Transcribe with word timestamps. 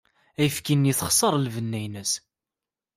Ayefki-nni 0.39 0.93
texṣer 0.99 1.33
lbenna-ines. 1.45 2.11